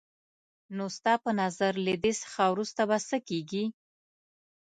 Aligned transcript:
نو 0.75 0.85
ستا 0.97 1.13
په 1.23 1.31
نظر 1.41 1.73
له 1.85 1.93
دې 2.03 2.13
څخه 2.23 2.43
وروسته 2.53 2.81
به 2.89 2.97
څه 3.07 3.17
کېږي؟ 3.27 3.65